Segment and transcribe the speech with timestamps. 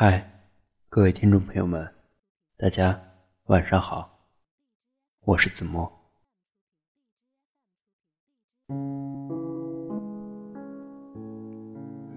[0.00, 0.24] 嗨，
[0.88, 1.84] 各位听众朋友们，
[2.56, 2.96] 大家
[3.46, 4.08] 晚上好，
[5.24, 5.92] 我是子墨。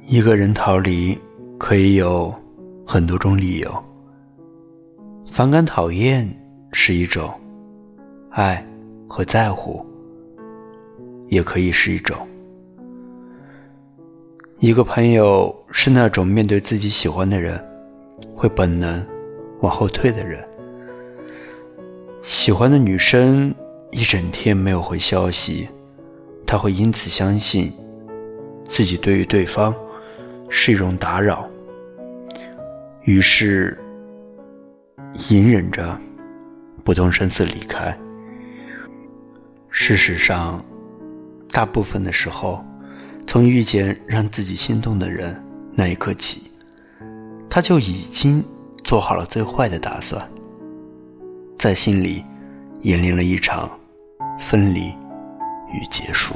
[0.05, 1.20] 一个人逃离
[1.57, 2.31] 可以有
[2.86, 3.84] 很多种理由，
[5.32, 6.29] 反感、讨厌
[6.74, 7.34] 是一种，
[8.29, 8.63] 爱
[9.10, 9.84] 和在乎
[11.29, 12.16] 也可以是一种。
[14.60, 17.59] 一个朋友是那种面对自己喜欢的人，
[18.35, 19.05] 会本能
[19.61, 20.43] 往后退的人。
[22.21, 23.53] 喜欢的女生
[23.91, 25.67] 一整天没有回消息，
[26.45, 27.73] 他会因此相信
[28.67, 29.73] 自己对于对方
[30.49, 31.47] 是一种打扰，
[33.03, 33.77] 于是
[35.30, 35.97] 隐忍着
[36.83, 37.97] 不动声色离开。
[39.69, 40.63] 事实上，
[41.52, 42.63] 大部分的时候。
[43.27, 45.41] 从遇见让自己心动的人
[45.73, 46.50] 那一刻起，
[47.53, 48.41] 他就已经
[48.81, 50.25] 做好了最坏的打算，
[51.59, 52.23] 在心里
[52.83, 53.69] 演练了一场
[54.39, 54.88] 分离
[55.73, 56.33] 与结束。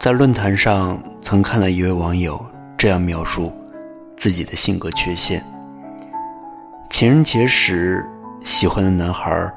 [0.00, 2.42] 在论坛上曾看到一位网友
[2.74, 3.52] 这样描述
[4.16, 5.44] 自己的性格缺陷：
[6.88, 8.02] 情人节时，
[8.42, 9.52] 喜欢的男孩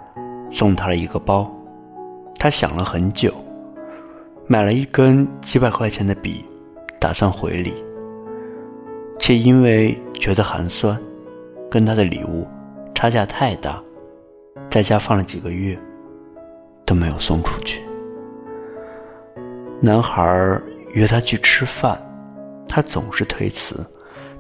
[0.49, 1.49] 送他了一个包，
[2.38, 3.33] 他想了很久。
[4.47, 6.44] 买了一根几百块钱的笔，
[6.99, 7.73] 打算回礼，
[9.20, 11.00] 却因为觉得寒酸，
[11.70, 12.48] 跟他的礼物
[12.94, 13.82] 差价太大，
[14.70, 15.78] 在家放了几个月，
[16.86, 17.82] 都没有送出去。
[19.82, 20.62] 男孩
[20.94, 22.02] 约他去吃饭，
[22.68, 23.86] 他总是推辞，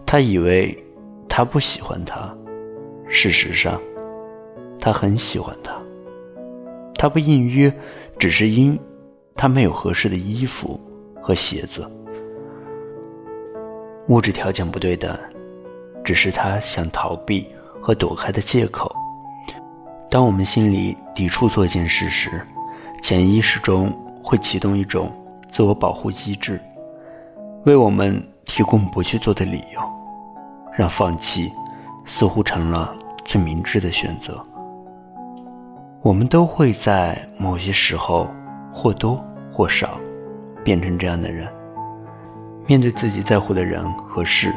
[0.05, 0.77] 他以为
[1.27, 2.35] 他不喜欢他，
[3.07, 3.79] 事实上，
[4.79, 5.73] 他很喜欢他。
[6.95, 7.71] 他不应约，
[8.17, 8.79] 只是因。
[9.39, 10.81] 他没有合适的衣服
[11.21, 11.87] 和鞋子，
[14.07, 15.17] 物质条件不对等，
[16.03, 17.47] 只是他想逃避
[17.81, 18.93] 和躲开的借口。
[20.09, 22.41] 当我们心里抵触做一件事时，
[23.01, 23.91] 潜意识中
[24.23, 25.11] 会启动一种
[25.49, 26.59] 自我保护机制，
[27.65, 29.81] 为我们提供不去做的理由，
[30.73, 31.51] 让放弃
[32.05, 32.95] 似乎成了
[33.25, 34.41] 最明智的选择。
[36.01, 38.27] 我们都会在某些时候。
[38.79, 39.19] 或多
[39.51, 39.99] 或少，
[40.63, 41.51] 变成这样的人。
[42.67, 44.53] 面对自己在乎的人和事，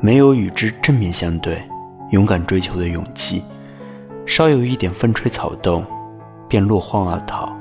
[0.00, 1.62] 没有与之正面相对，
[2.10, 3.44] 勇敢追求的勇气，
[4.26, 5.86] 稍有一点风吹草动，
[6.48, 7.56] 便落荒而逃。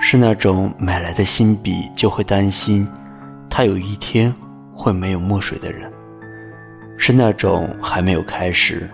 [0.00, 2.86] 是那种买来的新笔就会担心，
[3.48, 4.34] 它有一天
[4.74, 5.88] 会没有墨水的人。
[6.96, 8.90] 是那种还没有开始，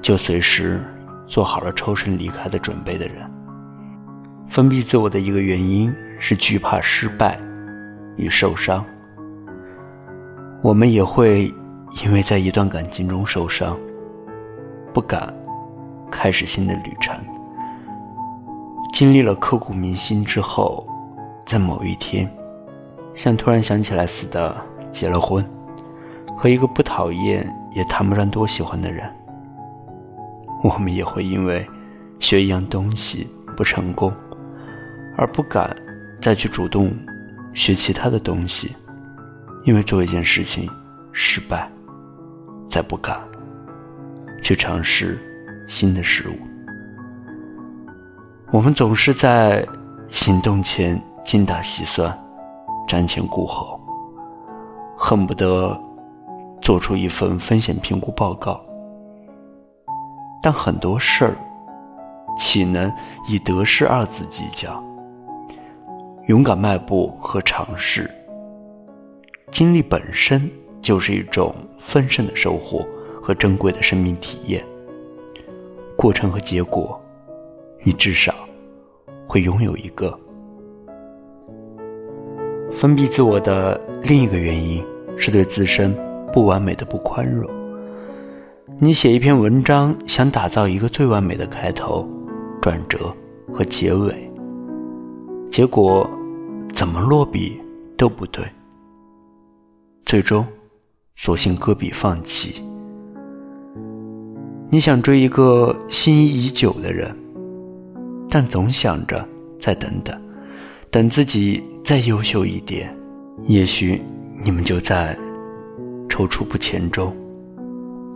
[0.00, 0.80] 就随时
[1.26, 3.16] 做好了抽身离开的准备的人。
[4.48, 7.38] 封闭自我的一个原因是惧怕失败
[8.16, 8.84] 与受伤。
[10.62, 11.52] 我们也会
[12.02, 13.78] 因为在一段感情中受伤，
[14.92, 15.34] 不敢
[16.10, 17.14] 开始新的旅程。
[18.92, 20.86] 经历了刻骨铭心之后，
[21.46, 22.30] 在某一天，
[23.14, 24.54] 像突然想起来似的
[24.90, 25.44] 结了婚，
[26.36, 29.08] 和一个不讨厌也谈不上多喜欢的人。
[30.62, 31.66] 我们也会因为
[32.18, 33.26] 学一样东西
[33.56, 34.12] 不成功。
[35.16, 35.76] 而不敢
[36.18, 36.90] 再去主动
[37.52, 38.74] 学其他的东西，
[39.64, 40.68] 因为做一件事情
[41.12, 41.70] 失败，
[42.68, 43.20] 再不敢
[44.42, 45.18] 去尝试
[45.68, 46.34] 新的事物。
[48.52, 49.66] 我们总是在
[50.08, 52.16] 行动前精打细算，
[52.88, 53.80] 瞻前顾后，
[54.96, 55.80] 恨不得
[56.60, 58.60] 做出一份风险评估报告。
[60.42, 61.36] 但很多事儿，
[62.38, 62.92] 岂能
[63.28, 64.82] 以得失二字计较？
[66.30, 68.08] 勇敢迈步和尝试，
[69.50, 70.48] 经历本身
[70.80, 72.86] 就是一种丰盛的收获
[73.20, 74.64] 和珍贵的生命体验。
[75.96, 76.96] 过程和结果，
[77.82, 78.32] 你至少
[79.26, 80.16] 会拥有一个。
[82.70, 84.80] 封闭自我的另一个原因
[85.16, 85.92] 是对自身
[86.32, 87.50] 不完美的不宽容。
[88.78, 92.08] 你写一篇文章，想打造一个最完美的开头、
[92.62, 93.12] 转折
[93.52, 94.30] 和结尾，
[95.50, 96.08] 结果。
[96.80, 97.60] 怎么落笔
[97.94, 98.42] 都不对，
[100.06, 100.46] 最终
[101.14, 102.64] 索性搁笔放弃。
[104.70, 107.14] 你想追一个心仪已久的人，
[108.30, 109.22] 但总想着
[109.58, 110.18] 再等等，
[110.90, 112.90] 等自己再优秀一点，
[113.46, 114.00] 也许
[114.42, 115.14] 你们就在
[116.08, 117.14] 踌躇不前中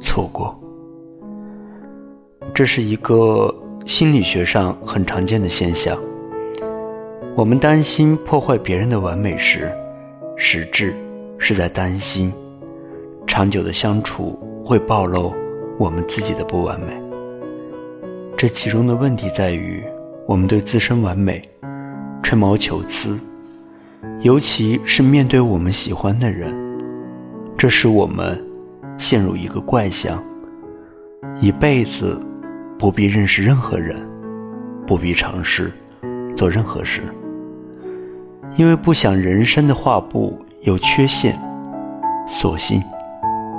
[0.01, 0.59] 错过。
[2.55, 5.95] 这是一个心理学上很常见的现象。
[7.37, 9.69] 我们担心破坏别人的完美时，
[10.37, 10.95] 实质
[11.37, 12.33] 是在担心，
[13.27, 15.35] 长久的相处会暴露
[15.77, 16.97] 我们自己的不完美。
[18.37, 19.83] 这其中的问题在于，
[20.29, 21.43] 我们对自身完美
[22.23, 23.19] 吹毛求疵，
[24.21, 26.55] 尤其是面对我们喜欢的人，
[27.59, 28.41] 这使我们
[28.97, 30.23] 陷入一个怪象：
[31.41, 32.17] 一辈子
[32.79, 33.97] 不必认识任何人，
[34.87, 35.73] 不必尝试
[36.37, 37.03] 做任何事。
[38.56, 41.37] 因为不想人生的画布有缺陷，
[42.25, 42.81] 索性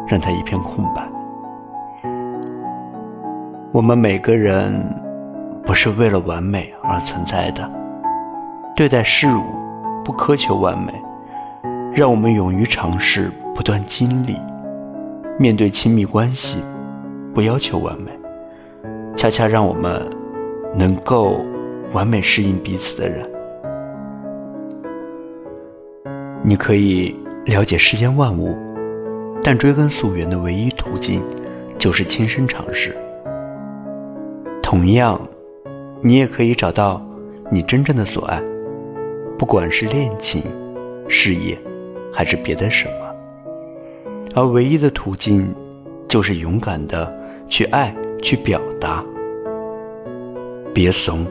[0.07, 1.05] 让它一片空白。
[3.73, 4.81] 我们每个人
[5.63, 7.69] 不是为了完美而存在的，
[8.73, 9.43] 对待事物
[10.03, 10.93] 不苛求完美，
[11.93, 14.35] 让我们勇于尝试，不断经历；
[15.37, 16.59] 面对亲密关系，
[17.33, 18.11] 不要求完美，
[19.17, 20.09] 恰恰让我们
[20.73, 21.41] 能够
[21.91, 23.29] 完美适应彼此的人。
[26.47, 27.15] 你可以
[27.45, 28.55] 了解世间万物，
[29.43, 31.23] 但追根溯源的唯一途径
[31.75, 32.95] 就是亲身尝试。
[34.61, 35.19] 同样，
[36.01, 37.03] 你也可以找到
[37.51, 38.39] 你真正的所爱，
[39.39, 40.43] 不管是恋情、
[41.07, 41.57] 事业，
[42.13, 42.93] 还是别的什么。
[44.35, 45.51] 而唯一的途径，
[46.07, 47.11] 就是勇敢的
[47.47, 49.03] 去爱，去表达。
[50.75, 51.25] 别怂，